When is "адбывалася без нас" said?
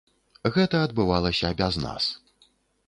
0.87-2.03